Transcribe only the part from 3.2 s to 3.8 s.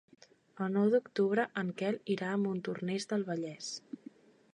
Vallès.